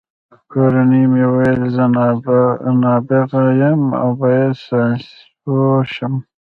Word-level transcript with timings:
کورنۍ 0.51 1.03
مې 1.11 1.25
ویل 1.33 1.61
زه 1.75 1.85
نابغه 2.81 3.43
یم 3.61 3.81
او 4.01 4.09
باید 4.19 4.53
ساینسپوه 4.65 5.81
شم 5.93 6.13